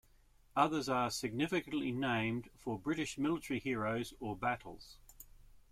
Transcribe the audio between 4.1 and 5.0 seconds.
or battles.